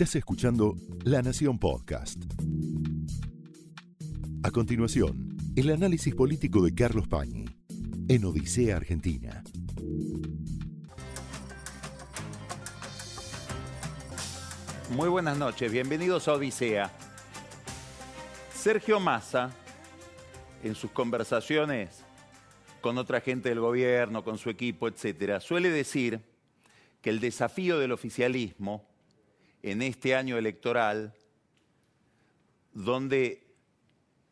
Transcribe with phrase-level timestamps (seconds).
[0.00, 2.24] Estás escuchando La Nación Podcast.
[4.42, 7.44] A continuación, el análisis político de Carlos Pañi
[8.08, 9.44] en Odisea Argentina.
[14.92, 16.90] Muy buenas noches, bienvenidos a Odisea.
[18.54, 19.50] Sergio Massa,
[20.64, 22.06] en sus conversaciones
[22.80, 26.22] con otra gente del gobierno, con su equipo, etcétera, suele decir
[27.02, 28.89] que el desafío del oficialismo
[29.62, 31.14] en este año electoral,
[32.72, 33.46] donde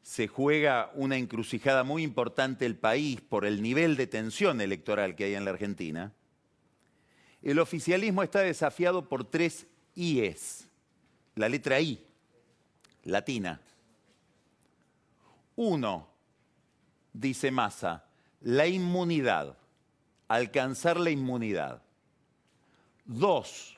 [0.03, 5.25] se juega una encrucijada muy importante el país por el nivel de tensión electoral que
[5.25, 6.13] hay en la Argentina,
[7.43, 10.67] el oficialismo está desafiado por tres IES,
[11.35, 12.05] la letra I,
[13.05, 13.61] latina.
[15.57, 16.09] Uno,
[17.13, 18.05] dice Massa,
[18.41, 19.57] la inmunidad,
[20.27, 21.83] alcanzar la inmunidad.
[23.05, 23.78] Dos,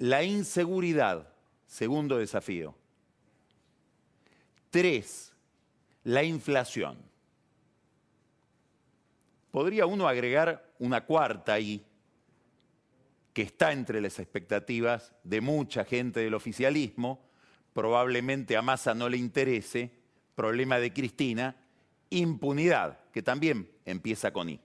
[0.00, 1.28] la inseguridad,
[1.66, 2.74] segundo desafío.
[4.70, 5.34] Tres,
[6.04, 6.96] la inflación.
[9.50, 11.84] Podría uno agregar una cuarta ahí,
[13.34, 17.28] que está entre las expectativas de mucha gente del oficialismo,
[17.74, 19.90] probablemente a Massa no le interese,
[20.34, 21.56] problema de Cristina,
[22.08, 24.60] impunidad, que también empieza con I.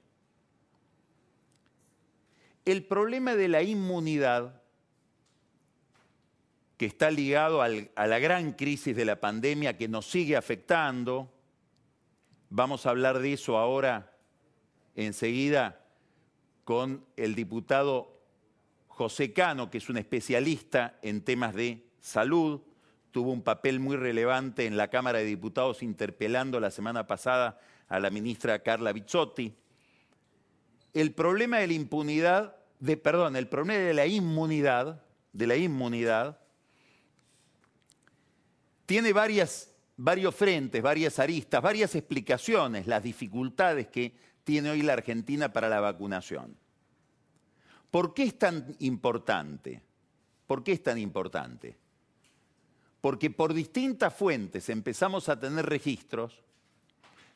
[2.64, 4.62] El problema de la inmunidad,
[6.78, 11.32] que está ligado a la gran crisis de la pandemia que nos sigue afectando,
[12.50, 14.14] vamos a hablar de eso ahora
[14.96, 15.82] enseguida
[16.64, 18.22] con el diputado
[18.88, 22.62] José Cano, que es un especialista en temas de salud,
[23.12, 28.00] tuvo un papel muy relevante en la Cámara de Diputados interpelando la semana pasada a
[28.00, 29.56] la ministra Carla Bizzotti.
[30.94, 35.04] El problema de la impunidad, de, perdón, el problema de la inmunidad,
[35.34, 36.40] de la inmunidad,
[38.86, 39.70] tiene varios
[40.36, 44.14] frentes, varias aristas, varias explicaciones, las dificultades que
[44.44, 46.56] tiene hoy la Argentina para la vacunación.
[47.90, 49.82] ¿Por qué es tan importante?
[50.48, 51.78] ¿Por qué es tan importante?
[53.02, 56.44] Porque por distintas fuentes empezamos a tener registros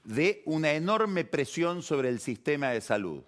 [0.03, 3.23] de una enorme presión sobre el sistema de salud.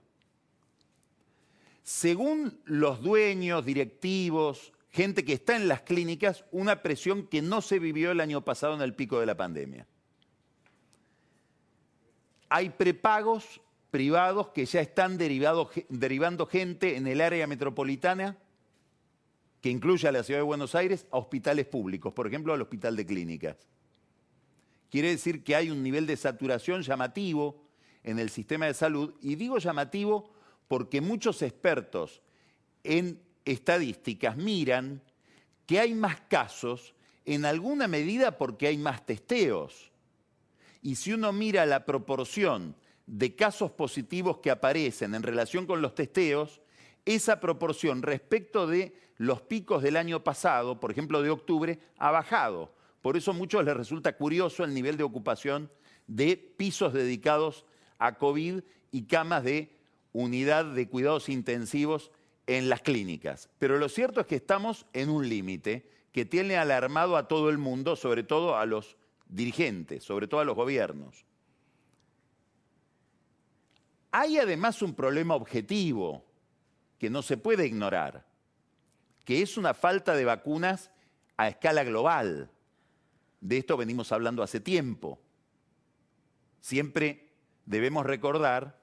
[1.84, 7.80] Según los dueños, directivos, gente que está en las clínicas, una presión que no se
[7.80, 9.88] vivió el año pasado en el pico de la pandemia.
[12.50, 18.38] Hay prepagos privados que ya están derivando gente en el área metropolitana,
[19.62, 22.96] que incluye a la ciudad de Buenos Aires, a hospitales públicos, por ejemplo al Hospital
[22.96, 23.68] de Clínicas.
[24.90, 27.64] Quiere decir que hay un nivel de saturación llamativo
[28.04, 30.32] en el sistema de salud, y digo llamativo
[30.68, 32.22] porque muchos expertos
[32.84, 35.02] en estadísticas miran
[35.66, 36.94] que hay más casos
[37.26, 39.92] en alguna medida porque hay más testeos.
[40.82, 42.76] Y si uno mira la proporción
[43.06, 46.62] de casos positivos que aparecen en relación con los testeos,
[47.06, 52.74] esa proporción respecto de los picos del año pasado, por ejemplo de octubre, ha bajado.
[53.02, 55.72] Por eso a muchos les resulta curioso el nivel de ocupación
[56.08, 57.66] de pisos dedicados
[58.00, 59.78] a COVID y camas de
[60.12, 62.12] unidad de cuidados intensivos
[62.48, 63.50] en las clínicas.
[63.60, 67.58] Pero lo cierto es que estamos en un límite que tiene alarmado a todo el
[67.58, 68.98] mundo, sobre todo a los
[69.28, 71.26] dirigentes, sobre todo a los gobiernos.
[74.12, 76.26] Hay además un problema objetivo
[77.00, 78.26] que no se puede ignorar,
[79.24, 80.92] que es una falta de vacunas
[81.38, 82.52] a escala global.
[83.40, 85.20] De esto venimos hablando hace tiempo.
[86.60, 87.30] Siempre
[87.66, 88.82] debemos recordar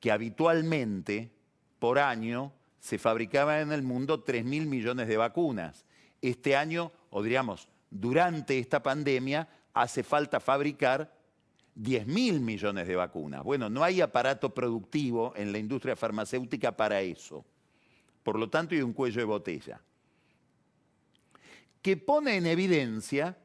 [0.00, 1.32] que habitualmente
[1.78, 5.86] por año se fabricaban en el mundo 3 mil millones de vacunas.
[6.20, 11.16] Este año, o diríamos, durante esta pandemia, hace falta fabricar
[11.76, 13.44] 10 mil millones de vacunas.
[13.44, 17.44] Bueno, no hay aparato productivo en la industria farmacéutica para eso.
[18.24, 19.80] Por lo tanto, hay un cuello de botella.
[21.82, 23.38] Que pone en evidencia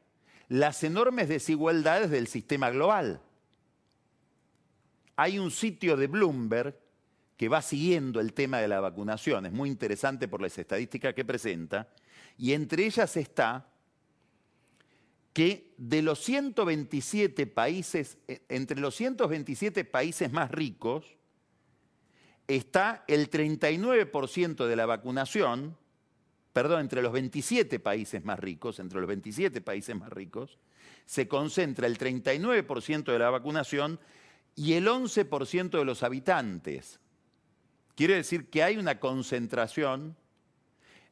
[0.48, 3.20] las enormes desigualdades del sistema global.
[5.14, 6.87] Hay un sitio de Bloomberg
[7.38, 11.24] que va siguiendo el tema de la vacunación, es muy interesante por las estadísticas que
[11.24, 11.88] presenta,
[12.36, 13.68] y entre ellas está
[15.32, 21.16] que de los 127 países, eh, entre los 127 países más ricos,
[22.48, 25.76] está el 39% de la vacunación,
[26.52, 30.58] perdón, entre los 27 países más ricos, entre los 27 países más ricos,
[31.06, 34.00] se concentra el 39% de la vacunación
[34.56, 36.98] y el 11% de los habitantes.
[37.98, 40.14] Quiere decir que hay una concentración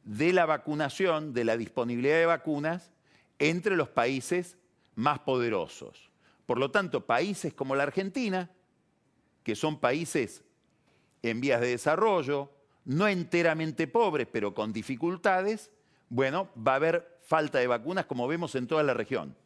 [0.05, 2.93] de la vacunación, de la disponibilidad de vacunas
[3.41, 4.56] entre los países
[4.94, 6.12] más poderosos.
[6.47, 8.53] Por lo tanto, países como la Argentina,
[9.43, 10.44] que son países
[11.25, 12.53] en vías de desarrollo,
[12.85, 15.73] no enteramente pobres, pero con dificultades,
[16.09, 19.37] bueno, va a haber falta de vacunas como vemos en toda la región.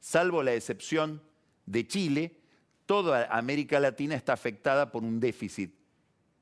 [0.00, 1.22] Salvo la excepción
[1.66, 2.36] de Chile,
[2.84, 5.81] toda América Latina está afectada por un déficit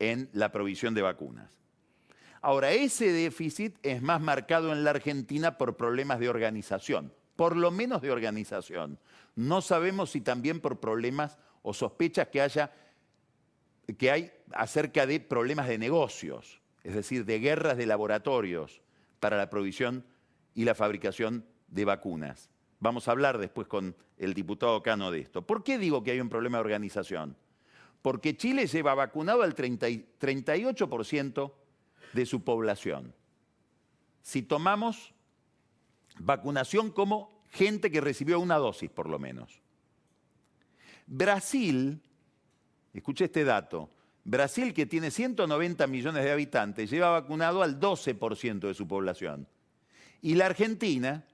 [0.01, 1.49] en la provisión de vacunas.
[2.43, 7.71] Ahora, ese déficit es más marcado en la Argentina por problemas de organización, por lo
[7.71, 8.99] menos de organización.
[9.37, 12.73] No sabemos si también por problemas o sospechas que haya
[13.99, 18.83] que hay acerca de problemas de negocios, es decir, de guerras de laboratorios
[19.19, 20.05] para la provisión
[20.55, 22.51] y la fabricación de vacunas.
[22.79, 25.43] Vamos a hablar después con el diputado Cano de esto.
[25.43, 27.37] ¿Por qué digo que hay un problema de organización?
[28.03, 31.53] Porque Chile lleva vacunado al 38%
[32.13, 33.15] de su población.
[34.23, 35.15] Si tomamos
[36.19, 39.61] vacunación como gente que recibió una dosis por lo menos.
[41.07, 42.01] Brasil
[42.93, 43.91] Escuche este dato.
[44.25, 49.49] Brasil, que tiene 190 millones de habitantes, lleva vacunado al 12% de su población.
[50.21, 51.25] Y la Argentina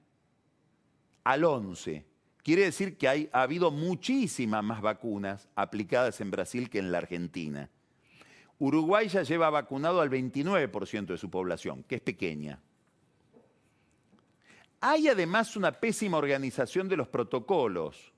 [1.23, 2.03] al 11%.
[2.47, 6.99] Quiere decir que hay, ha habido muchísimas más vacunas aplicadas en Brasil que en la
[6.99, 7.69] Argentina.
[8.57, 12.61] Uruguay ya lleva vacunado al 29% de su población, que es pequeña.
[14.79, 18.13] Hay además una pésima organización de los protocolos.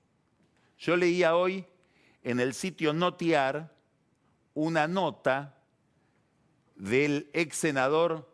[0.78, 1.66] Yo leía hoy
[2.22, 3.74] en el sitio Notiar
[4.54, 5.58] una nota
[6.76, 8.32] del ex senador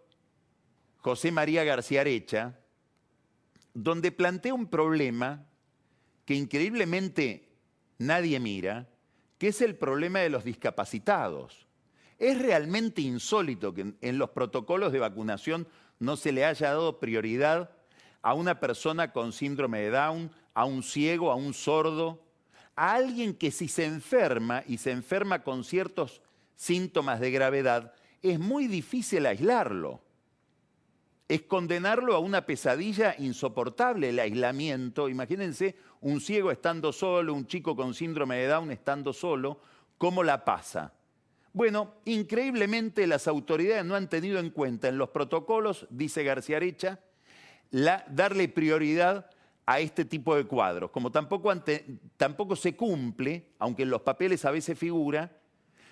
[0.99, 2.60] José María García Arecha,
[3.72, 5.45] donde plantea un problema
[6.26, 7.49] que increíblemente
[7.99, 8.88] nadie mira,
[9.38, 11.67] que es el problema de los discapacitados.
[12.19, 15.67] Es realmente insólito que en los protocolos de vacunación
[15.99, 17.70] no se le haya dado prioridad
[18.23, 22.23] a una persona con síndrome de Down, a un ciego, a un sordo,
[22.75, 26.23] a alguien que si se enferma y se enferma con ciertos
[26.56, 30.02] síntomas de gravedad, es muy difícil aislarlo.
[31.28, 35.08] Es condenarlo a una pesadilla insoportable el aislamiento.
[35.08, 39.61] Imagínense un ciego estando solo, un chico con síndrome de Down estando solo,
[39.99, 40.93] ¿cómo la pasa?
[41.52, 47.00] Bueno, increíblemente las autoridades no han tenido en cuenta en los protocolos, dice García Arecha,
[47.70, 49.31] darle prioridad
[49.64, 50.90] a este tipo de cuadros.
[50.90, 51.52] Como tampoco,
[52.17, 55.40] tampoco se cumple, aunque en los papeles a veces figura,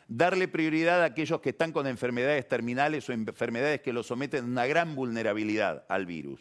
[0.08, 4.48] darle prioridad a aquellos que están con enfermedades terminales o enfermedades que los someten a
[4.48, 6.40] una gran vulnerabilidad al virus.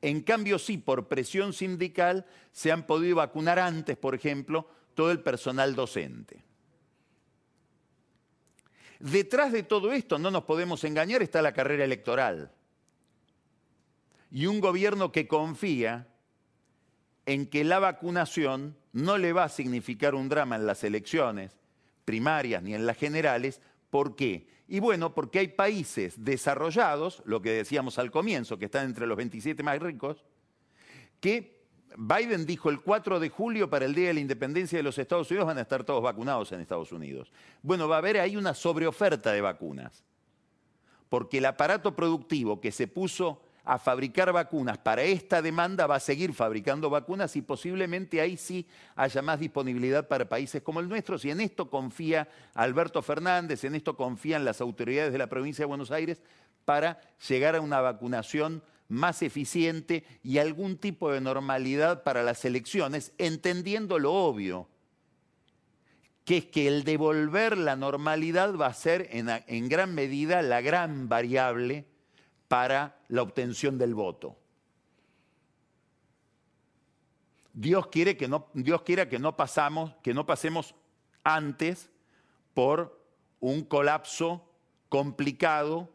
[0.00, 5.20] En cambio, sí, por presión sindical se han podido vacunar antes, por ejemplo, todo el
[5.20, 6.44] personal docente.
[8.98, 12.50] Detrás de todo esto, no nos podemos engañar, está la carrera electoral.
[14.30, 16.08] Y un gobierno que confía
[17.26, 21.57] en que la vacunación no le va a significar un drama en las elecciones
[22.08, 23.60] primarias ni en las generales.
[23.90, 24.48] ¿Por qué?
[24.66, 29.14] Y bueno, porque hay países desarrollados, lo que decíamos al comienzo, que están entre los
[29.18, 30.24] 27 más ricos,
[31.20, 31.66] que
[31.98, 35.30] Biden dijo el 4 de julio para el Día de la Independencia de los Estados
[35.30, 37.30] Unidos van a estar todos vacunados en Estados Unidos.
[37.60, 40.02] Bueno, va a haber ahí una sobreoferta de vacunas,
[41.10, 46.00] porque el aparato productivo que se puso a fabricar vacunas para esta demanda, va a
[46.00, 51.18] seguir fabricando vacunas y posiblemente ahí sí haya más disponibilidad para países como el nuestro.
[51.18, 55.66] Si en esto confía Alberto Fernández, en esto confían las autoridades de la provincia de
[55.66, 56.22] Buenos Aires
[56.64, 56.98] para
[57.28, 63.98] llegar a una vacunación más eficiente y algún tipo de normalidad para las elecciones, entendiendo
[63.98, 64.66] lo obvio,
[66.24, 70.62] que es que el devolver la normalidad va a ser en, en gran medida la
[70.62, 71.84] gran variable
[72.48, 74.36] para la obtención del voto.
[77.52, 80.74] Dios quiere que no, Dios quiera que no pasamos, que no pasemos
[81.24, 81.90] antes
[82.54, 83.04] por
[83.40, 84.48] un colapso
[84.88, 85.88] complicado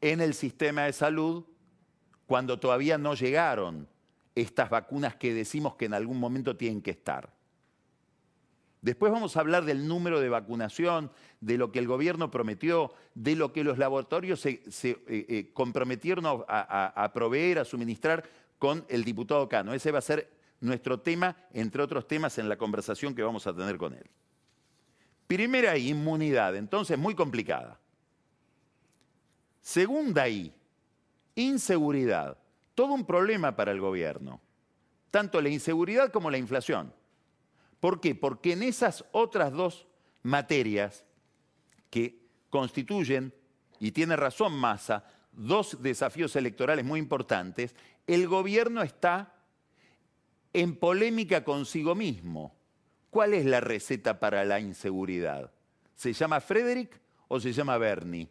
[0.00, 1.44] en el sistema de salud
[2.26, 3.88] cuando todavía no llegaron
[4.34, 7.32] estas vacunas que decimos que en algún momento tienen que estar.
[8.82, 11.10] Después vamos a hablar del número de vacunación,
[11.40, 16.24] de lo que el gobierno prometió, de lo que los laboratorios se, eh, eh, comprometieron
[16.26, 18.24] a, proveer, a suministrar
[18.58, 19.74] con el diputado Cano.
[19.74, 23.54] Ese va a ser nuestro tema, entre otros temas, en la conversación que vamos a
[23.54, 24.06] tener con él.
[25.26, 27.78] Primera inmunidad, entonces muy complicada.
[29.60, 30.52] Segunda I,
[31.34, 32.38] inseguridad.
[32.74, 34.40] Todo un problema para el gobierno.
[35.10, 36.92] Tanto la inseguridad como la inflación.
[37.80, 38.14] ¿Por qué?
[38.14, 39.86] Porque en esas otras dos
[40.22, 41.04] materias
[41.88, 42.20] que
[42.50, 43.34] constituyen,
[43.78, 47.74] y tiene razón Massa, dos desafíos electorales muy importantes,
[48.06, 49.34] el gobierno está
[50.52, 52.54] en polémica consigo mismo.
[53.08, 55.50] ¿Cuál es la receta para la inseguridad?
[55.96, 58.28] ¿Se llama Frederick o se llama Bernie?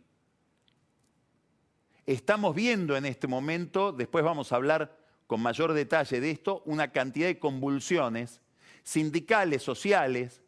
[2.06, 6.92] Estamos viendo en este momento, después vamos a hablar con mayor detalle de esto, una
[6.92, 8.42] cantidad de convulsiones
[8.84, 10.42] sindicales, sociales,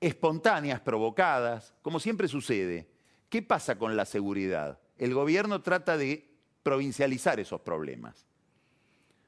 [0.00, 2.88] espontáneas, provocadas, como siempre sucede.
[3.28, 4.78] ¿Qué pasa con la seguridad?
[4.98, 6.28] El gobierno trata de
[6.62, 8.26] provincializar esos problemas.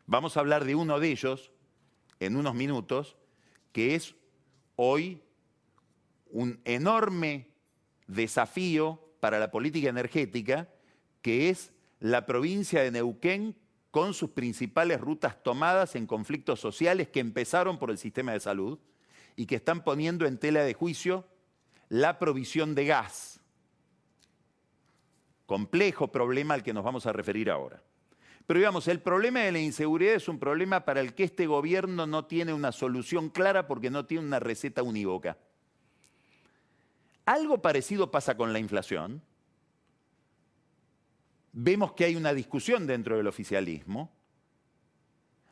[0.07, 1.53] Vamos a hablar de uno de ellos
[2.21, 3.17] en unos minutos,
[3.73, 4.15] que es
[4.77, 5.23] hoy
[6.31, 7.49] un enorme
[8.07, 10.69] desafío para la política energética,
[11.23, 13.57] que es la provincia de Neuquén
[13.91, 18.79] con sus principales rutas tomadas en conflictos sociales que empezaron por el sistema de salud
[19.37, 21.27] y que están poniendo en tela de juicio
[21.89, 23.41] la provisión de gas.
[25.47, 27.83] Complejo problema al que nos vamos a referir ahora.
[28.47, 32.07] Pero digamos, el problema de la inseguridad es un problema para el que este gobierno
[32.07, 35.37] no tiene una solución clara porque no tiene una receta unívoca.
[37.27, 39.23] Algo parecido pasa con la inflación
[41.61, 44.13] vemos que hay una discusión dentro del oficialismo,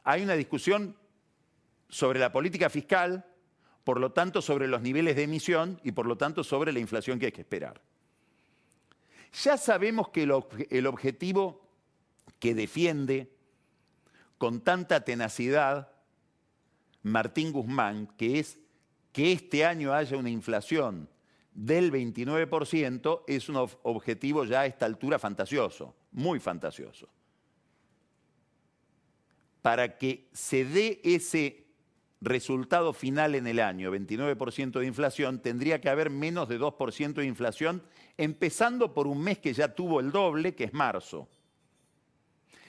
[0.04, 0.96] hay una discusión
[1.88, 3.26] sobre la política fiscal,
[3.82, 7.18] por lo tanto sobre los niveles de emisión y por lo tanto sobre la inflación
[7.18, 7.82] que hay que esperar.
[9.42, 11.68] Ya sabemos que el, objetivo
[12.38, 13.32] que defiende
[14.38, 15.90] con tanta tenacidad
[17.02, 18.60] Martín Guzmán, que es
[19.12, 21.08] que este año haya una inflación
[21.56, 27.08] del 29% es un objetivo ya a esta altura fantasioso, muy fantasioso.
[29.62, 31.64] Para que se dé ese
[32.20, 37.24] resultado final en el año, 29% de inflación, tendría que haber menos de 2% de
[37.24, 37.82] inflación,
[38.18, 41.26] empezando por un mes que ya tuvo el doble, que es marzo.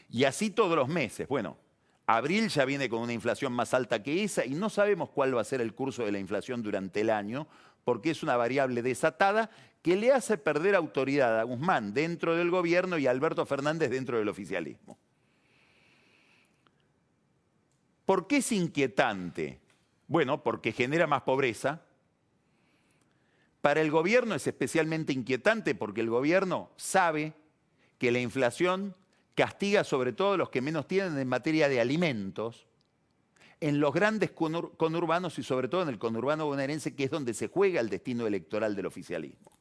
[0.10, 1.28] Y así todos los meses.
[1.28, 1.58] Bueno,
[2.06, 5.42] abril ya viene con una inflación más alta que esa y no sabemos cuál va
[5.42, 7.48] a ser el curso de la inflación durante el año,
[7.88, 9.50] porque es una variable desatada
[9.82, 14.18] que le hace perder autoridad a Guzmán dentro del gobierno y a Alberto Fernández dentro
[14.18, 14.98] del oficialismo.
[18.06, 19.62] ¿Por qué es inquietante?
[20.06, 21.82] Bueno, porque genera más pobreza.
[23.62, 27.36] Para el gobierno es especialmente inquietante porque el gobierno sabe
[28.00, 28.98] que la inflación
[29.34, 32.68] castiga sobre todo a los que menos tienen en materia de alimentos
[33.60, 37.48] en los grandes conurbanos y sobre todo en el conurbano bonaerense, que es donde se
[37.48, 39.52] juega el destino electoral del oficialismo.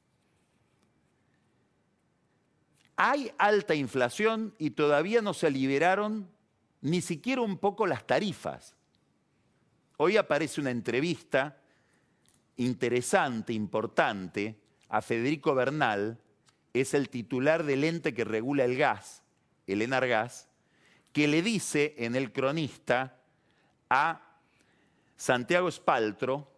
[2.97, 6.29] Hay alta inflación y todavía no se liberaron
[6.81, 8.75] ni siquiera un poco las tarifas.
[9.99, 11.59] Hoy aparece una entrevista
[12.57, 16.19] interesante, importante, a Federico Bernal,
[16.73, 19.23] es el titular del ente que regula el gas,
[19.67, 20.49] el Enargas,
[21.13, 23.19] que le dice en el cronista
[23.89, 24.21] a
[25.17, 26.51] Santiago Espaltro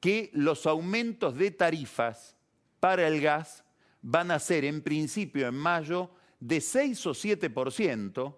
[0.00, 2.36] que los aumentos de tarifas
[2.80, 3.64] para el gas
[4.02, 8.36] van a ser en principio en mayo de 6 o 7%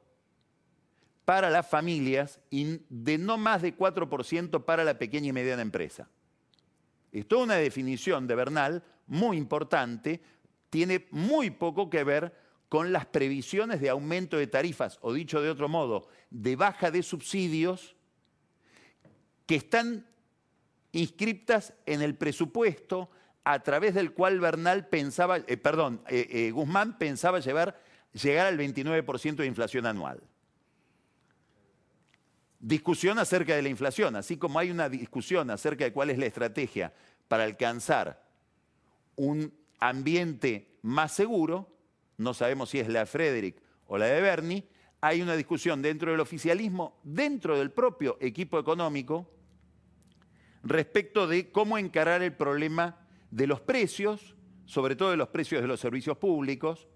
[1.25, 6.09] para las familias y de no más de 4% para la pequeña y mediana empresa.
[7.13, 10.21] Esto es una definición de Bernal muy importante,
[10.71, 12.35] tiene muy poco que ver
[12.71, 17.03] con las previsiones de aumento de tarifas, o dicho de otro modo, de baja de
[17.03, 17.97] subsidios
[19.45, 20.07] que están
[20.93, 23.11] inscriptas en el presupuesto
[23.43, 28.57] a través del cual Bernal pensaba, eh, perdón, eh, eh, Guzmán pensaba llevar, llegar al
[28.57, 30.23] 29% de inflación anual.
[32.61, 36.27] Discusión acerca de la inflación, así como hay una discusión acerca de cuál es la
[36.27, 36.93] estrategia
[37.27, 38.23] para alcanzar
[39.17, 41.80] un ambiente más seguro,
[42.21, 44.69] no sabemos si es la de Frederick o la de Bernie,
[45.01, 49.27] hay una discusión dentro del oficialismo, dentro del propio equipo económico,
[50.63, 52.99] respecto de cómo encarar el problema
[53.31, 54.37] de los precios,
[54.67, 56.89] sobre todo de los precios de los servicios públicos,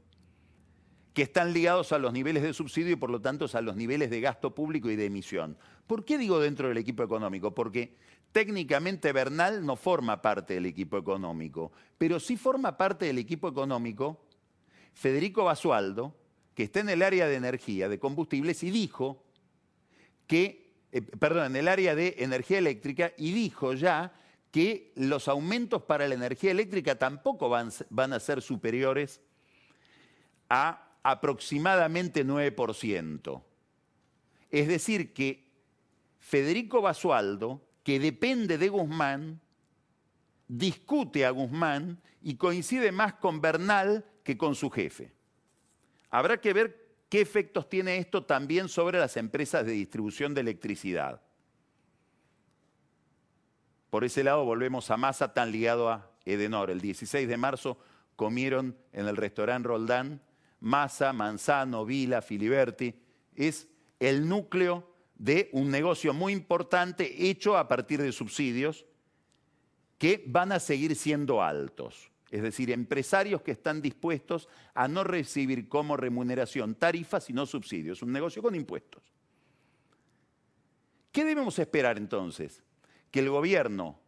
[1.14, 4.10] que están ligados a los niveles de subsidio y por lo tanto a los niveles
[4.10, 5.56] de gasto público y de emisión.
[5.86, 7.54] ¿Por qué digo dentro del equipo económico?
[7.54, 7.96] Porque
[8.32, 14.26] técnicamente Bernal no forma parte del equipo económico, pero sí forma parte del equipo económico
[14.94, 16.16] Federico Basualdo,
[16.54, 19.22] que está en el área de energía, de combustibles, y dijo
[20.26, 24.14] que, eh, perdón, en el área de energía eléctrica, y dijo ya
[24.50, 29.20] que los aumentos para la energía eléctrica tampoco van, van a ser superiores
[30.48, 33.42] a aproximadamente 9%.
[34.50, 35.50] Es decir, que
[36.20, 39.40] Federico Basualdo, que depende de Guzmán,
[40.46, 45.12] discute a Guzmán y coincide más con Bernal que con su jefe.
[46.10, 51.22] habrá que ver qué efectos tiene esto también sobre las empresas de distribución de electricidad.
[53.90, 56.70] Por ese lado volvemos a Massa tan ligado a Edenor.
[56.70, 57.78] El 16 de marzo
[58.16, 60.20] comieron en el restaurante Roldán
[60.58, 62.94] Massa, Manzano, Vila, Filiberti.
[63.36, 63.68] Es
[64.00, 68.84] el núcleo de un negocio muy importante hecho a partir de subsidios
[69.98, 72.10] que van a seguir siendo altos.
[72.34, 78.02] Es decir, empresarios que están dispuestos a no recibir como remuneración tarifas, sino subsidios.
[78.02, 79.04] Un negocio con impuestos.
[81.12, 82.64] ¿Qué debemos esperar entonces?
[83.12, 84.00] Que el gobierno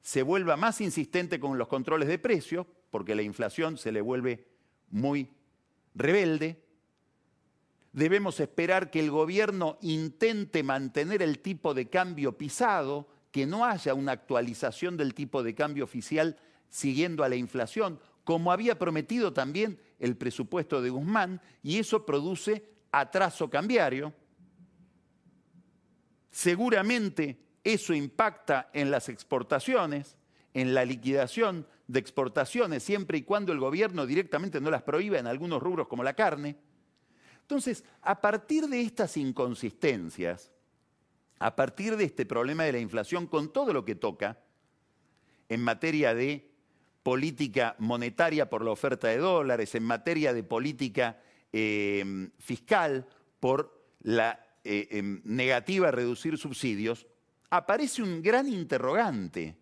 [0.00, 4.46] se vuelva más insistente con los controles de precios, porque la inflación se le vuelve
[4.88, 5.28] muy
[5.96, 6.62] rebelde.
[7.92, 13.92] Debemos esperar que el gobierno intente mantener el tipo de cambio pisado, que no haya
[13.92, 16.38] una actualización del tipo de cambio oficial
[16.70, 22.64] siguiendo a la inflación, como había prometido también el presupuesto de Guzmán, y eso produce
[22.92, 24.14] atraso cambiario.
[26.30, 30.16] Seguramente eso impacta en las exportaciones,
[30.54, 35.26] en la liquidación de exportaciones, siempre y cuando el gobierno directamente no las prohíba en
[35.26, 36.56] algunos rubros como la carne.
[37.42, 40.52] Entonces, a partir de estas inconsistencias,
[41.40, 44.38] a partir de este problema de la inflación con todo lo que toca
[45.48, 46.49] en materia de
[47.02, 51.20] política monetaria por la oferta de dólares, en materia de política
[51.52, 53.06] eh, fiscal
[53.40, 57.06] por la eh, em, negativa a reducir subsidios,
[57.48, 59.56] aparece un gran interrogante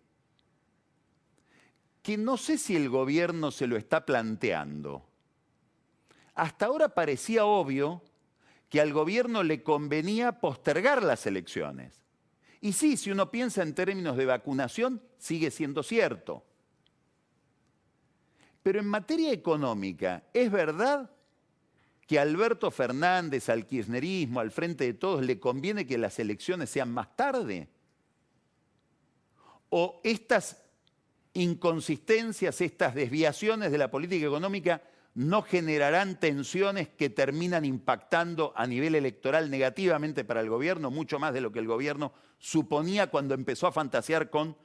[2.01, 5.05] que no sé si el gobierno se lo está planteando.
[6.35, 8.01] Hasta ahora parecía obvio
[8.69, 11.99] que al gobierno le convenía postergar las elecciones.
[12.61, 16.45] Y sí, si uno piensa en términos de vacunación, sigue siendo cierto.
[18.63, 21.09] Pero en materia económica, ¿es verdad
[22.05, 26.69] que a Alberto Fernández, al kirchnerismo, al frente de todos, le conviene que las elecciones
[26.69, 27.69] sean más tarde?
[29.69, 30.63] ¿O estas
[31.33, 34.81] inconsistencias, estas desviaciones de la política económica
[35.15, 41.33] no generarán tensiones que terminan impactando a nivel electoral negativamente para el gobierno, mucho más
[41.33, 44.55] de lo que el gobierno suponía cuando empezó a fantasear con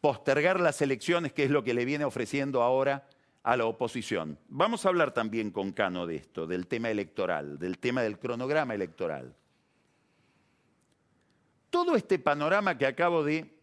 [0.00, 3.08] postergar las elecciones, que es lo que le viene ofreciendo ahora
[3.42, 4.38] a la oposición.
[4.48, 8.74] Vamos a hablar también con Cano de esto, del tema electoral, del tema del cronograma
[8.74, 9.34] electoral.
[11.70, 13.58] Todo este panorama que acabo de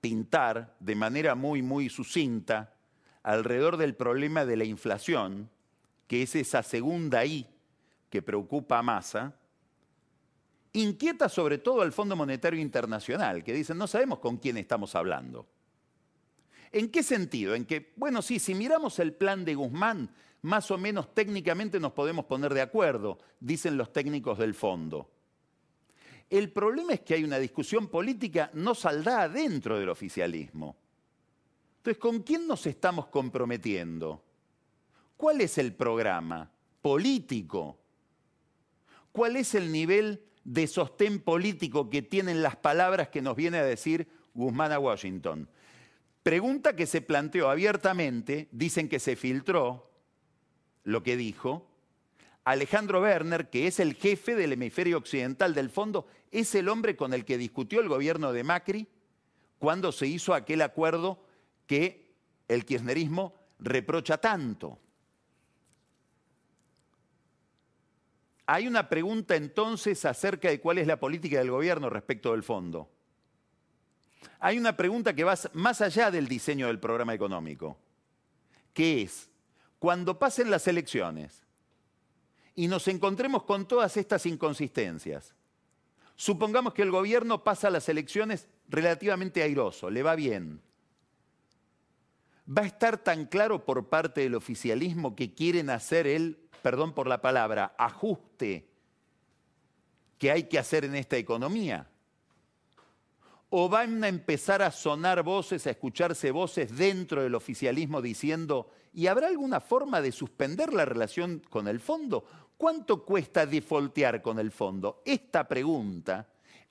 [0.00, 2.74] pintar de manera muy, muy sucinta
[3.22, 5.50] alrededor del problema de la inflación,
[6.06, 7.46] que es esa segunda I
[8.10, 9.34] que preocupa a Massa,
[10.76, 15.46] inquieta sobre todo al Fondo Monetario Internacional, que dicen, no sabemos con quién estamos hablando.
[16.72, 17.54] ¿En qué sentido?
[17.54, 20.10] En que, bueno, sí, si miramos el plan de Guzmán,
[20.42, 25.10] más o menos técnicamente nos podemos poner de acuerdo, dicen los técnicos del fondo.
[26.28, 30.76] El problema es que hay una discusión política no saldada dentro del oficialismo.
[31.78, 34.22] Entonces, ¿con quién nos estamos comprometiendo?
[35.16, 36.50] ¿Cuál es el programa
[36.82, 37.78] político?
[39.12, 43.64] ¿Cuál es el nivel de sostén político que tienen las palabras que nos viene a
[43.64, 45.48] decir Guzmán a Washington?
[46.22, 49.90] Pregunta que se planteó abiertamente, dicen que se filtró
[50.84, 51.68] lo que dijo,
[52.44, 57.12] Alejandro Werner, que es el jefe del hemisferio occidental del fondo, es el hombre con
[57.12, 58.86] el que discutió el gobierno de Macri
[59.58, 61.20] cuando se hizo aquel acuerdo
[61.66, 62.14] que
[62.46, 64.78] el kirchnerismo reprocha tanto.
[68.46, 72.88] Hay una pregunta entonces acerca de cuál es la política del gobierno respecto del fondo.
[74.38, 77.76] Hay una pregunta que va más allá del diseño del programa económico,
[78.72, 79.28] que es,
[79.80, 81.42] cuando pasen las elecciones,
[82.54, 85.34] y nos encontremos con todas estas inconsistencias.
[86.14, 90.62] Supongamos que el gobierno pasa las elecciones relativamente airoso, le va bien.
[92.48, 97.06] ¿Va a estar tan claro por parte del oficialismo que quieren hacer el, perdón por
[97.06, 98.66] la palabra, ajuste
[100.18, 101.88] que hay que hacer en esta economía?
[103.50, 109.06] ¿O van a empezar a sonar voces, a escucharse voces dentro del oficialismo diciendo, ¿y
[109.06, 112.24] habrá alguna forma de suspender la relación con el fondo?
[112.56, 115.02] ¿Cuánto cuesta defoltear con el fondo?
[115.04, 116.26] Esta pregunta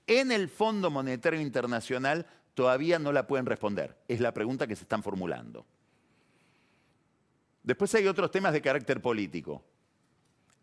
[0.06, 3.96] en el Fondo Monetario Internacional todavía no la pueden responder.
[4.10, 5.66] Es la pregunta que se están formulando.
[7.64, 9.64] Después hay otros temas de carácter político.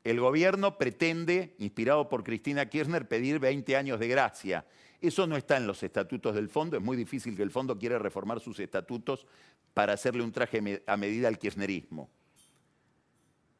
[0.04, 4.66] El gobierno pretende, inspirado por Cristina Kirchner, pedir 20 años de gracia.
[5.00, 6.76] Eso no está en los estatutos del fondo.
[6.76, 9.26] Es muy difícil que el fondo quiera reformar sus estatutos
[9.74, 12.10] para hacerle un traje a medida al kirchnerismo.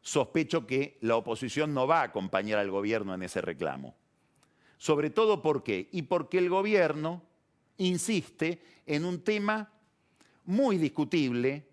[0.00, 3.94] sospecho que la oposición no va a acompañar al gobierno en ese reclamo.
[4.78, 5.88] Sobre todo ¿por qué?
[5.92, 7.22] Y porque el gobierno
[7.76, 9.72] insiste en un tema
[10.44, 11.68] muy discutible,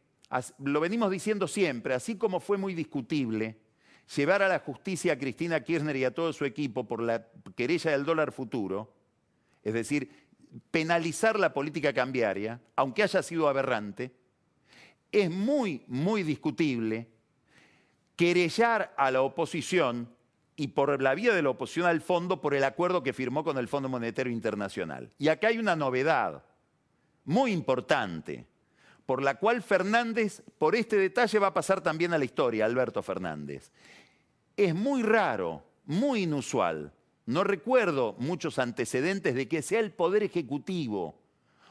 [0.60, 3.58] lo venimos diciendo siempre, así como fue muy discutible
[4.16, 7.92] llevar a la justicia a Cristina Kirchner y a todo su equipo por la querella
[7.92, 8.94] del dólar futuro,
[9.64, 10.10] es decir,
[10.72, 14.12] penalizar la política cambiaria, aunque haya sido aberrante,
[15.12, 17.08] es muy, muy discutible
[18.16, 20.10] querellar a la oposición
[20.56, 23.58] y por la vía de la oposición al fondo por el acuerdo que firmó con
[23.58, 25.10] el Fondo Monetario Internacional.
[25.18, 26.44] Y acá hay una novedad
[27.24, 28.46] muy importante,
[29.10, 33.02] por la cual Fernández, por este detalle, va a pasar también a la historia, Alberto
[33.02, 33.72] Fernández.
[34.56, 36.94] Es muy raro, muy inusual.
[37.26, 41.20] No recuerdo muchos antecedentes de que sea el Poder Ejecutivo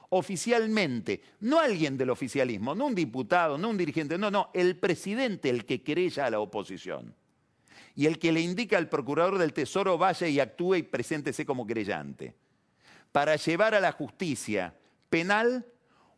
[0.08, 5.48] oficialmente, no alguien del oficialismo, no un diputado, no un dirigente, no, no, el presidente
[5.48, 7.14] el que querella a la oposición.
[7.94, 11.68] Y el que le indica al procurador del Tesoro vaya y actúe y preséntese como
[11.68, 12.34] querellante.
[13.12, 14.74] Para llevar a la justicia
[15.08, 15.64] penal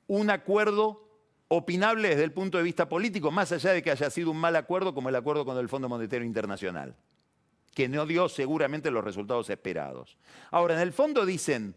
[0.07, 1.10] un acuerdo
[1.53, 4.55] opinable desde el punto de vista político, más allá de que haya sido un mal
[4.55, 6.95] acuerdo como el acuerdo con el Fondo Monetario Internacional,
[7.75, 10.17] que no dio seguramente los resultados esperados.
[10.53, 11.75] Ahora, en el fondo dicen,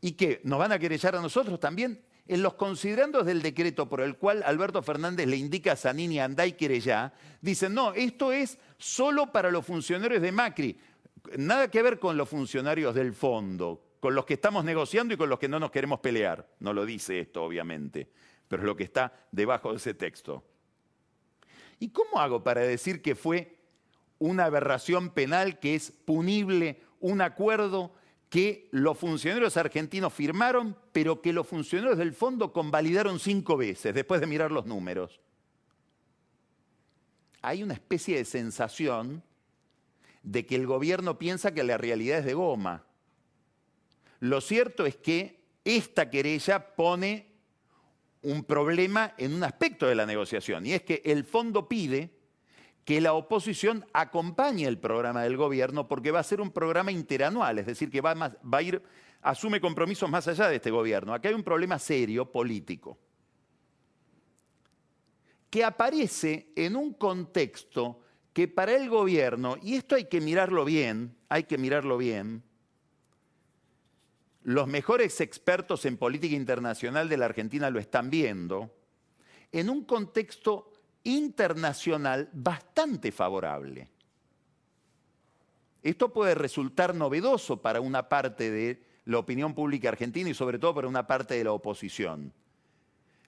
[0.00, 4.00] y que nos van a querellar a nosotros también en los considerandos del decreto por
[4.00, 8.56] el cual Alberto Fernández le indica a Zanini andá y querellá, dicen, no, esto es
[8.78, 10.78] solo para los funcionarios de Macri,
[11.38, 15.28] nada que ver con los funcionarios del fondo, con los que estamos negociando y con
[15.28, 16.48] los que no nos queremos pelear.
[16.60, 18.10] No lo dice esto, obviamente,
[18.48, 20.44] pero es lo que está debajo de ese texto.
[21.78, 23.56] ¿Y cómo hago para decir que fue
[24.18, 27.92] una aberración penal que es punible un acuerdo
[28.30, 34.20] que los funcionarios argentinos firmaron, pero que los funcionarios del fondo convalidaron cinco veces después
[34.20, 35.20] de mirar los números.
[37.42, 39.22] Hay una especie de sensación
[40.22, 42.84] de que el gobierno piensa que la realidad es de goma.
[44.18, 47.35] Lo cierto es que esta querella pone
[48.26, 52.10] un problema en un aspecto de la negociación, y es que el fondo pide
[52.84, 57.58] que la oposición acompañe el programa del gobierno porque va a ser un programa interanual,
[57.58, 58.14] es decir, que va,
[58.52, 58.82] a ir,
[59.22, 61.14] asume compromisos más allá de este gobierno.
[61.14, 62.98] Acá hay un problema serio político
[65.50, 68.00] que aparece en un contexto
[68.32, 72.42] que para el gobierno, y esto hay que mirarlo bien, hay que mirarlo bien,
[74.46, 78.72] los mejores expertos en política internacional de la Argentina lo están viendo,
[79.50, 83.90] en un contexto internacional bastante favorable.
[85.82, 90.76] Esto puede resultar novedoso para una parte de la opinión pública argentina y sobre todo
[90.76, 92.32] para una parte de la oposición.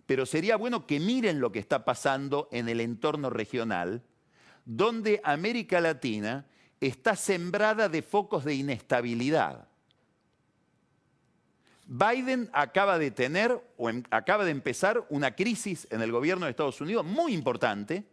[0.07, 4.05] Pero sería bueno que miren lo que está pasando en el entorno regional,
[4.65, 6.47] donde América Latina
[6.81, 9.68] está sembrada de focos de inestabilidad.
[11.89, 16.51] Biden acaba de tener o em, acaba de empezar una crisis en el gobierno de
[16.51, 18.05] Estados Unidos muy importante,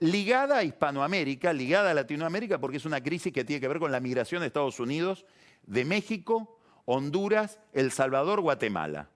[0.00, 3.90] ligada a Hispanoamérica, ligada a Latinoamérica, porque es una crisis que tiene que ver con
[3.90, 5.24] la migración de Estados Unidos
[5.62, 9.08] de México, Honduras, El Salvador, Guatemala.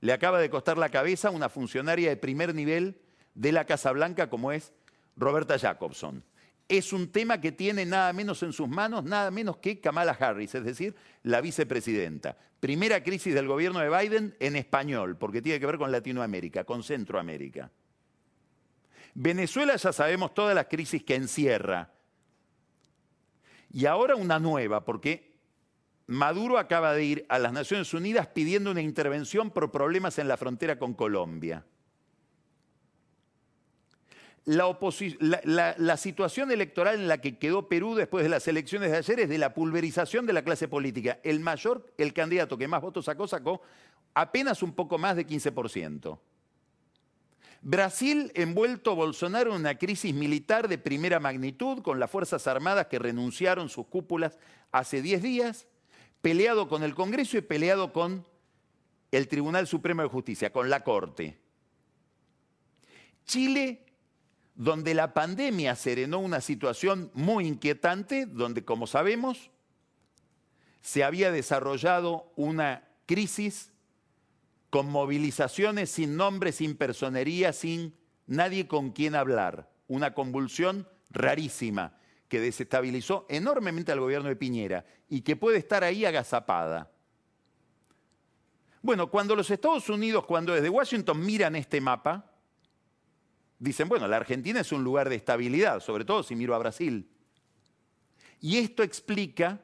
[0.00, 3.02] Le acaba de costar la cabeza una funcionaria de primer nivel
[3.34, 4.72] de la Casa Blanca como es
[5.14, 6.24] Roberta Jacobson
[6.70, 10.54] es un tema que tiene nada menos en sus manos, nada menos que Kamala Harris,
[10.54, 12.36] es decir, la vicepresidenta.
[12.60, 16.84] Primera crisis del gobierno de Biden en español, porque tiene que ver con Latinoamérica, con
[16.84, 17.72] Centroamérica.
[19.14, 21.90] Venezuela ya sabemos todas las crisis que encierra.
[23.72, 25.34] Y ahora una nueva, porque
[26.06, 30.36] Maduro acaba de ir a las Naciones Unidas pidiendo una intervención por problemas en la
[30.36, 31.64] frontera con Colombia
[34.50, 39.28] la, situación electoral en la que quedó Perú después de las elecciones de ayer es
[39.28, 41.20] de la pulverización de la clase política.
[41.22, 43.60] El mayor, el candidato que más votos sacó, sacó
[44.14, 46.18] apenas un poco más de 15%.
[47.62, 52.98] Brasil envuelto Bolsonaro en una crisis militar de primera magnitud con las Fuerzas Armadas que
[52.98, 54.38] renunciaron sus cúpulas
[54.72, 55.66] hace 10 días,
[56.22, 58.26] peleado con el Congreso y peleado con
[59.12, 61.38] el Tribunal Supremo de Justicia, con la Corte.
[63.26, 63.84] Chile
[64.60, 69.50] donde la pandemia serenó una situación muy inquietante, donde, como sabemos,
[70.82, 73.72] se había desarrollado una crisis
[74.68, 77.96] con movilizaciones sin nombre, sin personería, sin
[78.26, 79.70] nadie con quien hablar.
[79.88, 81.96] Una convulsión rarísima
[82.28, 86.92] que desestabilizó enormemente al gobierno de Piñera y que puede estar ahí agazapada.
[88.82, 92.29] Bueno, cuando los Estados Unidos, cuando desde Washington miran este mapa,
[93.60, 97.08] dicen, bueno, la Argentina es un lugar de estabilidad, sobre todo si miro a Brasil.
[98.40, 99.60] Y esto explica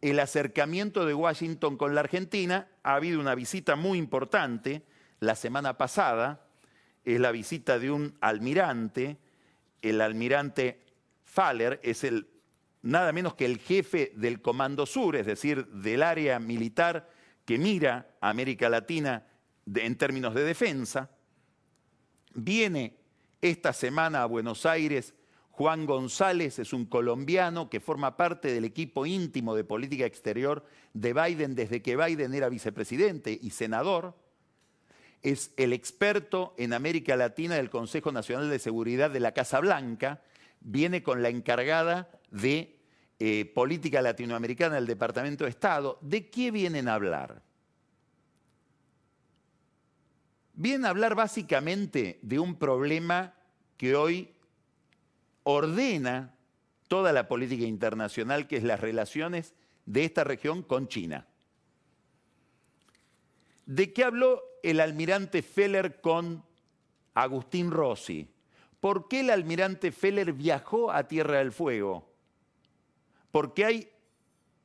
[0.00, 2.68] el acercamiento de Washington con la Argentina.
[2.82, 4.82] Ha habido una visita muy importante
[5.20, 6.46] la semana pasada,
[7.04, 9.18] es la visita de un almirante,
[9.82, 10.80] el almirante
[11.24, 12.28] Faller es el
[12.82, 17.10] nada menos que el jefe del Comando Sur, es decir, del área militar
[17.44, 19.26] que mira a América Latina
[19.74, 21.10] en términos de defensa.
[22.34, 22.96] Viene
[23.40, 25.14] esta semana a Buenos Aires
[25.56, 31.12] Juan González, es un colombiano que forma parte del equipo íntimo de política exterior de
[31.12, 34.16] Biden desde que Biden era vicepresidente y senador.
[35.22, 40.22] Es el experto en América Latina del Consejo Nacional de Seguridad de la Casa Blanca.
[40.58, 42.76] Viene con la encargada de
[43.20, 45.98] eh, política latinoamericana del Departamento de Estado.
[46.02, 47.42] ¿De qué vienen a hablar?
[50.54, 53.34] Vienen a hablar básicamente de un problema
[53.76, 54.32] que hoy
[55.42, 56.34] ordena
[56.86, 61.26] toda la política internacional, que es las relaciones de esta región con China.
[63.66, 66.44] ¿De qué habló el almirante Feller con
[67.14, 68.28] Agustín Rossi?
[68.78, 72.12] ¿Por qué el almirante Feller viajó a Tierra del Fuego?
[73.30, 73.88] Porque hay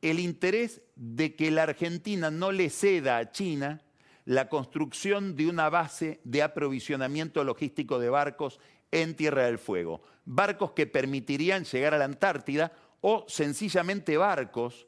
[0.01, 3.81] el interés de que la Argentina no le ceda a China
[4.29, 8.59] la construcción de una base de aprovisionamiento logístico de barcos
[8.91, 10.03] en Tierra del Fuego.
[10.23, 14.85] Barcos que permitirían llegar a la Antártida o sencillamente barcos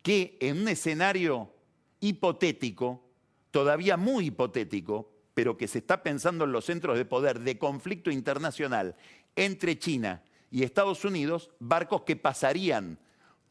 [0.00, 1.52] que en un escenario
[2.00, 3.04] hipotético,
[3.50, 8.10] todavía muy hipotético, pero que se está pensando en los centros de poder de conflicto
[8.10, 8.96] internacional
[9.36, 12.98] entre China y Estados Unidos, barcos que pasarían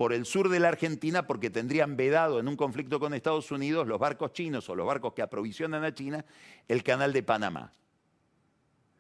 [0.02, 3.86] por el sur de la Argentina porque tendrían vedado en un conflicto con Estados Unidos
[3.86, 6.26] los barcos chinos o los barcos que aprovisionan a China
[6.68, 7.72] el canal de Panamá.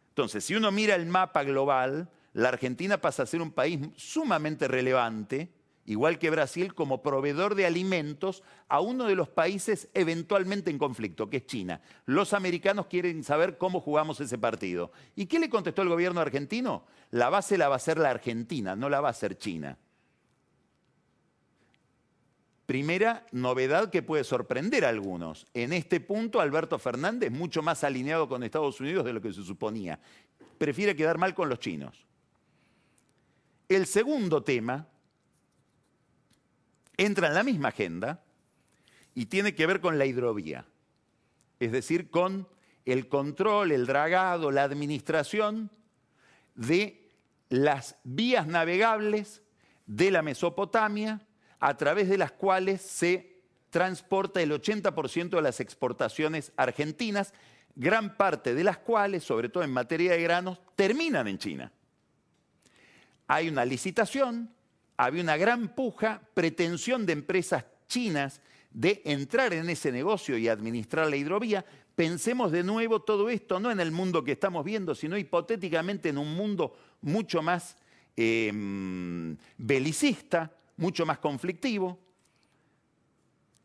[0.09, 4.67] Entonces, si uno mira el mapa global, la Argentina pasa a ser un país sumamente
[4.67, 5.51] relevante,
[5.87, 11.31] igual que Brasil, como proveedor de alimentos a uno de los países eventualmente en conflicto,
[11.31, 11.81] que es China.
[12.05, 14.91] Los americanos quieren saber cómo jugamos ese partido.
[15.15, 16.85] ¿Y qué le contestó el gobierno argentino?
[17.09, 19.79] La base la va a ser la Argentina, no la va a ser China.
[22.71, 25.45] Primera novedad que puede sorprender a algunos.
[25.53, 29.43] En este punto, Alberto Fernández, mucho más alineado con Estados Unidos de lo que se
[29.43, 29.99] suponía,
[30.57, 32.07] prefiere quedar mal con los chinos.
[33.67, 34.87] El segundo tema
[36.95, 38.23] entra en la misma agenda
[39.15, 40.65] y tiene que ver con la hidrovía,
[41.59, 42.47] es decir, con
[42.85, 45.69] el control, el dragado, la administración
[46.55, 47.11] de
[47.49, 49.43] las vías navegables
[49.87, 51.27] de la Mesopotamia
[51.61, 53.37] a través de las cuales se
[53.69, 57.33] transporta el 80% de las exportaciones argentinas,
[57.75, 61.71] gran parte de las cuales, sobre todo en materia de granos, terminan en China.
[63.27, 64.49] Hay una licitación,
[64.97, 71.09] había una gran puja, pretensión de empresas chinas de entrar en ese negocio y administrar
[71.09, 71.63] la hidrovía.
[71.95, 76.17] Pensemos de nuevo todo esto no en el mundo que estamos viendo, sino hipotéticamente en
[76.17, 77.77] un mundo mucho más
[78.15, 81.99] em, belicista, mucho más conflictivo.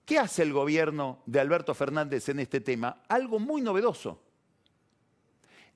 [0.05, 3.03] ¿Qué hace el gobierno de Alberto Fernández en este tema?
[3.09, 4.23] Algo muy novedoso.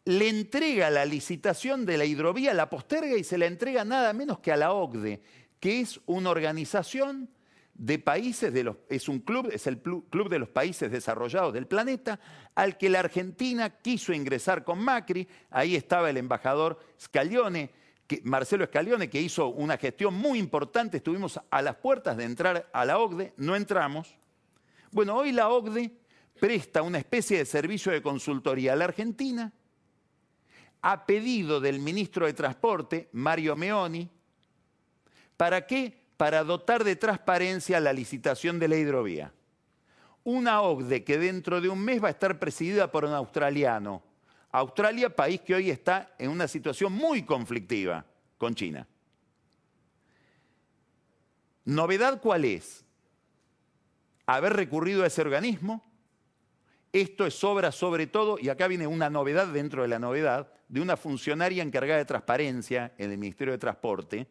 [0.05, 4.39] Le entrega la licitación de la hidrovía, la posterga y se la entrega nada menos
[4.39, 5.23] que a la OCDE,
[5.59, 7.31] que es una organización
[7.75, 11.67] de países, de los, es un club, es el club de los países desarrollados del
[11.67, 12.21] planeta,
[12.55, 15.27] al que la Argentina quiso ingresar con Macri.
[15.51, 17.71] Ahí estaba el embajador Scaglione,
[18.25, 22.85] Marcelo Escalione, que hizo una gestión muy importante, estuvimos a las puertas de entrar a
[22.85, 24.17] la OCDE, no entramos.
[24.91, 25.93] Bueno, hoy la OCDE
[26.41, 29.53] presta una especie de servicio de consultoría a la Argentina,
[30.83, 34.09] a pedido del ministro de Transporte, Mario Meoni,
[35.37, 36.07] ¿para qué?
[36.17, 39.33] Para dotar de transparencia la licitación de la hidrovía.
[40.25, 44.03] Una OCDE que dentro de un mes va a estar presidida por un australiano,
[44.53, 48.05] Australia, país que hoy está en una situación muy conflictiva
[48.37, 48.87] con China.
[51.65, 52.85] ¿Novedad cuál es?
[54.27, 55.85] Haber recurrido a ese organismo.
[56.93, 60.81] Esto es obra sobre todo, y acá viene una novedad dentro de la novedad, de
[60.81, 64.27] una funcionaria encargada de transparencia en el Ministerio de Transporte,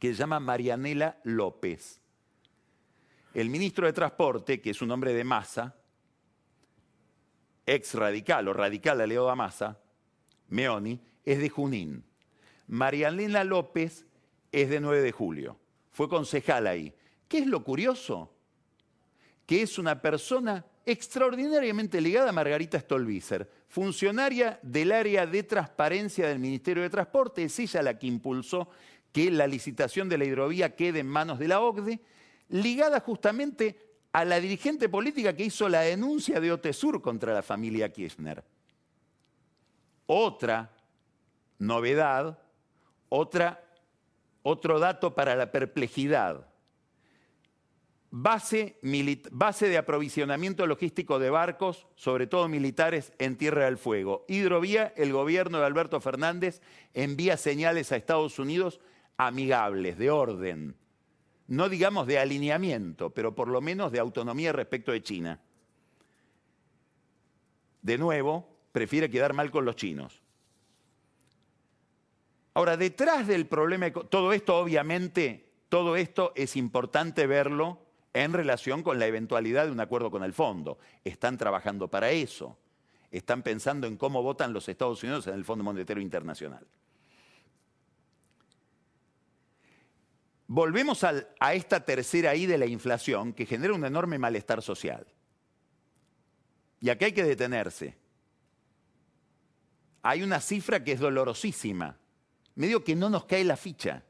[0.00, 2.00] que se llama Marianela López.
[3.34, 5.76] El ministro de Transporte, que es un hombre de masa,
[7.70, 9.78] ex radical o radical Leo Damasa,
[10.48, 12.04] Meoni, es de Junín.
[12.66, 14.06] Marianela López
[14.50, 15.56] es de 9 de julio.
[15.92, 16.92] Fue concejal ahí.
[17.28, 18.34] ¿Qué es lo curioso?
[19.46, 26.40] Que es una persona extraordinariamente ligada a Margarita Stolbizer, funcionaria del área de transparencia del
[26.40, 28.68] Ministerio de Transporte, es ella la que impulsó
[29.12, 32.00] que la licitación de la hidrovía quede en manos de la OCDE,
[32.48, 37.92] ligada justamente a la dirigente política que hizo la denuncia de Otesur contra la familia
[37.92, 38.44] Kirchner.
[40.06, 40.70] Otra
[41.58, 42.38] novedad,
[43.08, 43.62] otra,
[44.42, 46.46] otro dato para la perplejidad.
[48.12, 48.76] Base,
[49.30, 54.24] base, de aprovisionamiento logístico de barcos, sobre todo militares, en Tierra del Fuego.
[54.26, 56.60] Hidrovía, el gobierno de Alberto Fernández
[56.92, 58.80] envía señales a Estados Unidos
[59.16, 60.79] amigables, de orden.
[61.50, 65.40] No digamos de alineamiento, pero por lo menos de autonomía respecto de China.
[67.82, 70.22] De nuevo, prefiere quedar mal con los chinos.
[72.54, 77.80] Ahora, detrás del problema, todo esto obviamente, todo esto es importante verlo
[78.12, 80.78] en relación con la eventualidad de un acuerdo con el fondo.
[81.02, 82.58] Están trabajando para eso.
[83.10, 86.64] Están pensando en cómo votan los Estados Unidos en el Fondo Monetario Internacional.
[90.52, 95.06] Volvemos a esta tercera I de la inflación que genera un enorme malestar social.
[96.80, 97.96] Y aquí hay que detenerse.
[100.02, 101.96] Hay una cifra que es dolorosísima.
[102.56, 104.02] Medio que no nos cae la ficha.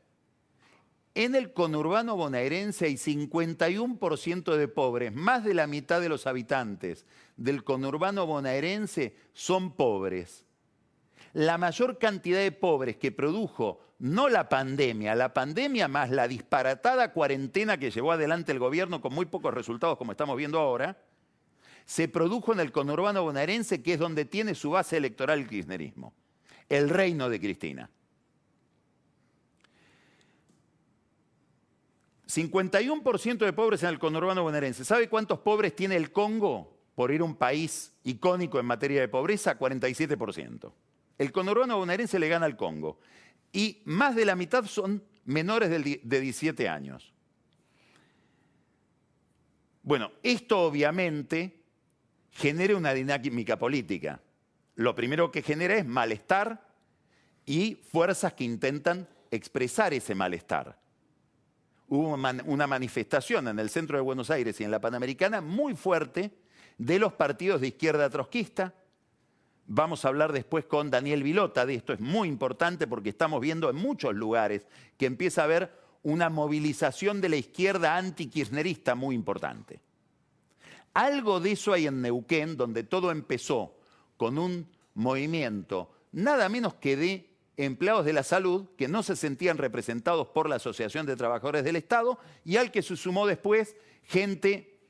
[1.14, 7.05] En el conurbano bonaerense hay 51% de pobres, más de la mitad de los habitantes
[7.37, 10.46] del conurbano bonaerense son pobres.
[11.35, 17.12] La mayor cantidad de pobres que produjo no la pandemia, la pandemia más la disparatada
[17.12, 20.98] cuarentena que llevó adelante el gobierno con muy pocos resultados como estamos viendo ahora,
[21.84, 26.14] se produjo en el conurbano bonaerense que es donde tiene su base electoral el kirchnerismo,
[26.70, 27.90] el reino de Cristina.
[32.26, 34.84] 51% de pobres en el conurbano bonaerense.
[34.84, 39.08] ¿Sabe cuántos pobres tiene el Congo por ir a un país icónico en materia de
[39.08, 39.58] pobreza?
[39.58, 40.72] 47%.
[41.18, 42.98] El conurbano bonaerense le gana al Congo.
[43.52, 47.12] Y más de la mitad son menores de 17 años.
[49.82, 51.62] Bueno, esto obviamente
[52.30, 54.20] genera una dinámica política.
[54.76, 56.68] Lo primero que genera es malestar
[57.44, 60.80] y fuerzas que intentan expresar ese malestar
[61.90, 62.14] hubo
[62.46, 66.30] una manifestación en el centro de Buenos Aires y en la Panamericana muy fuerte
[66.78, 68.72] de los partidos de izquierda trotskista.
[69.72, 73.70] Vamos a hablar después con Daniel Vilota de esto, es muy importante porque estamos viendo
[73.70, 79.78] en muchos lugares que empieza a haber una movilización de la izquierda anti-kirchnerista muy importante.
[80.92, 83.76] Algo de eso hay en Neuquén, donde todo empezó
[84.16, 89.56] con un movimiento nada menos que de empleados de la salud que no se sentían
[89.56, 94.80] representados por la Asociación de Trabajadores del Estado y al que se sumó después gente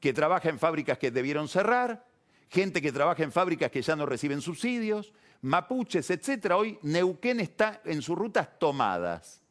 [0.00, 2.07] que trabaja en fábricas que debieron cerrar,
[2.48, 6.52] gente que trabaja en fábricas que ya no reciben subsidios, mapuches, etc.
[6.56, 9.42] Hoy Neuquén está en sus rutas tomadas.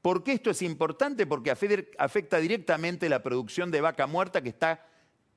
[0.00, 1.26] ¿Por qué esto es importante?
[1.26, 4.84] Porque afecta directamente la producción de vaca muerta que está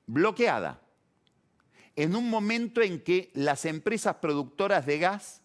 [0.06, 0.80] bloqueada.
[1.94, 5.42] En un momento en que las empresas productoras de gas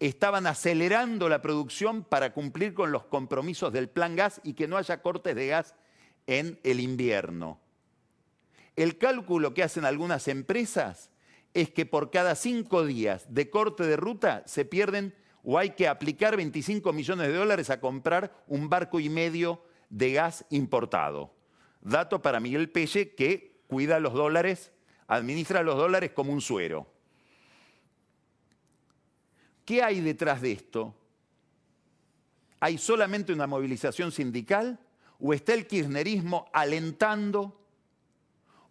[0.00, 4.76] estaban acelerando la producción para cumplir con los compromisos del plan gas y que no
[4.76, 5.76] haya cortes de gas
[6.26, 7.61] en el invierno.
[8.76, 11.10] El cálculo que hacen algunas empresas
[11.54, 15.88] es que por cada cinco días de corte de ruta se pierden o hay que
[15.88, 21.34] aplicar 25 millones de dólares a comprar un barco y medio de gas importado.
[21.80, 24.72] Dato para Miguel Pelle que cuida los dólares,
[25.08, 26.86] administra los dólares como un suero.
[29.64, 30.94] ¿Qué hay detrás de esto?
[32.60, 34.78] ¿Hay solamente una movilización sindical
[35.20, 37.61] o está el kirchnerismo alentando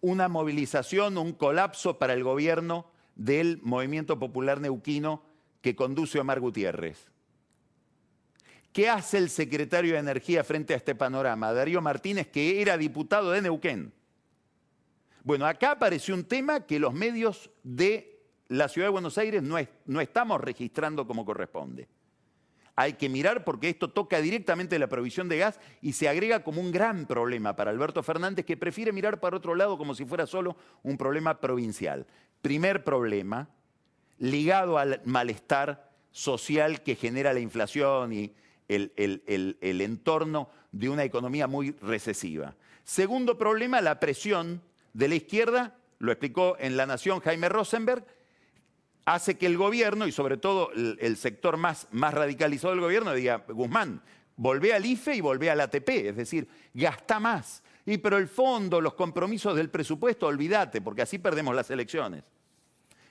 [0.01, 2.85] una movilización, un colapso para el gobierno
[3.15, 5.23] del movimiento popular neuquino
[5.61, 7.11] que conduce Omar Gutiérrez?
[8.73, 11.53] ¿Qué hace el secretario de Energía frente a este panorama?
[11.53, 13.93] Darío Martínez, que era diputado de Neuquén.
[15.23, 19.57] Bueno, acá apareció un tema que los medios de la ciudad de Buenos Aires no,
[19.85, 21.87] no estamos registrando como corresponde.
[22.75, 26.61] Hay que mirar porque esto toca directamente la provisión de gas y se agrega como
[26.61, 30.25] un gran problema para Alberto Fernández que prefiere mirar para otro lado como si fuera
[30.25, 32.07] solo un problema provincial.
[32.41, 33.49] Primer problema,
[34.17, 38.33] ligado al malestar social que genera la inflación y
[38.67, 42.55] el, el entorno de una economía muy recesiva.
[42.83, 44.61] Segundo problema, la presión
[44.93, 48.05] de la izquierda, lo explicó en La Nación Jaime Rosenberg,
[49.05, 53.43] hace que el gobierno, y sobre todo el, sector más, más radicalizado del gobierno, diga,
[53.47, 54.01] Guzmán,
[54.35, 57.63] volvé al IFE y volvé al ATP, es decir, gasta más.
[57.85, 62.23] Y pero el fondo, los compromisos del presupuesto, olvídate, porque así perdemos las elecciones.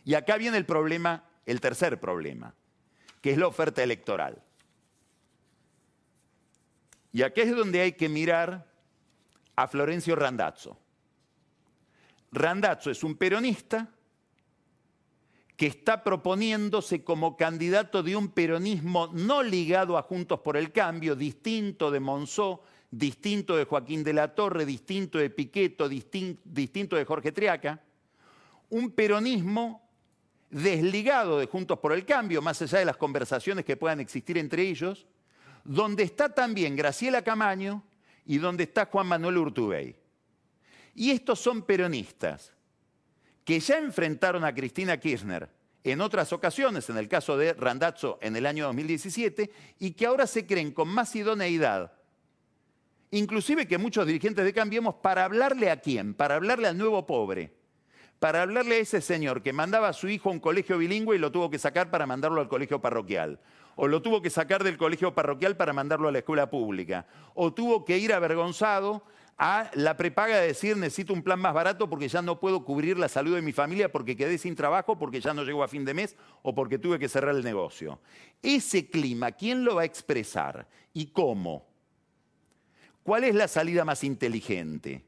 [0.04, 2.54] Y acá viene el problema, el tercer problema,
[3.20, 4.40] que es la oferta electoral.
[7.12, 8.66] Y aquí es donde hay que mirar
[9.56, 10.78] a Florencio Randazzo.
[12.32, 13.88] Randazzo es un peronista
[15.60, 21.14] que está proponiéndose como candidato de un peronismo no ligado a Juntos por el Cambio,
[21.14, 27.32] distinto de Monzó, distinto de Joaquín de la Torre, distinto de Piqueto, distinto de Jorge
[27.32, 27.78] Triaca,
[28.70, 29.86] un peronismo
[30.48, 34.62] desligado de Juntos por el Cambio, más allá de las conversaciones que puedan existir entre
[34.62, 35.06] ellos,
[35.62, 37.84] donde está también Graciela Camaño
[38.24, 39.94] y donde está Juan Manuel Urtubey.
[40.94, 42.54] Y estos son peronistas
[43.44, 45.48] que ya enfrentaron a Cristina Kirchner
[45.82, 50.26] en otras ocasiones, en el caso de Randazzo en el año 2017, y que ahora
[50.26, 51.92] se creen con más idoneidad,
[53.10, 57.52] inclusive que muchos dirigentes de Cambiemos, para hablarle a quién, para hablarle al nuevo pobre,
[58.18, 61.18] para hablarle a ese señor que mandaba a su hijo a un colegio bilingüe y
[61.18, 63.40] lo tuvo que sacar para mandarlo al colegio parroquial,
[63.76, 67.54] o lo tuvo que sacar del colegio parroquial para mandarlo a la escuela pública, o
[67.54, 69.02] tuvo que ir avergonzado
[69.42, 72.98] a la prepaga de decir necesito un plan más barato porque ya no puedo cubrir
[72.98, 75.82] la salud de mi familia porque quedé sin trabajo, porque ya no llego a fin
[75.82, 78.00] de mes o porque tuve que cerrar el negocio.
[78.42, 81.66] Ese clima, ¿quién lo va a expresar y cómo?
[83.02, 85.06] ¿Cuál es la salida más inteligente?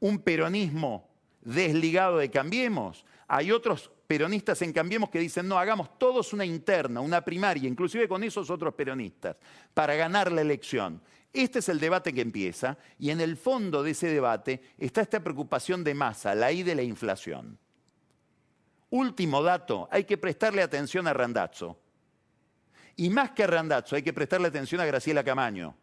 [0.00, 1.10] ¿Un peronismo
[1.42, 3.04] desligado de Cambiemos?
[3.28, 8.08] Hay otros peronistas en Cambiemos que dicen, no, hagamos todos una interna, una primaria, inclusive
[8.08, 9.36] con esos otros peronistas,
[9.74, 11.02] para ganar la elección.
[11.32, 15.22] Este es el debate que empieza y en el fondo de ese debate está esta
[15.22, 17.58] preocupación de masa, la I de la inflación.
[18.90, 21.78] Último dato, hay que prestarle atención a Randazzo.
[22.96, 25.76] Y más que a Randazzo, hay que prestarle atención a Graciela Camaño.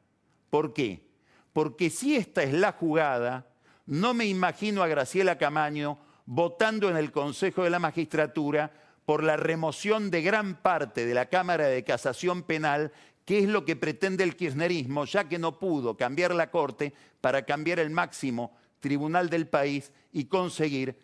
[0.49, 1.07] ¿Por qué?
[1.53, 3.47] Porque si esta es la jugada,
[3.85, 8.71] no me imagino a Graciela Camaño votando en el Consejo de la Magistratura
[9.05, 12.91] por la remoción de gran parte de la Cámara de Casación Penal
[13.27, 17.43] qué es lo que pretende el kirchnerismo, ya que no pudo cambiar la Corte para
[17.43, 20.95] cambiar el máximo tribunal del país y conseguir,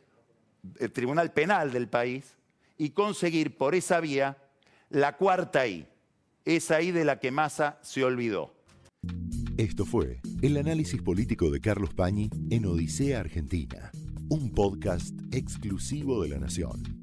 [0.79, 2.37] el tribunal penal del país,
[2.77, 4.37] y conseguir por esa vía
[4.89, 5.85] la cuarta I,
[6.45, 8.53] esa I de la que Massa se olvidó.
[9.57, 13.91] Esto fue el análisis político de Carlos Pañi en Odisea Argentina,
[14.29, 17.02] un podcast exclusivo de la Nación.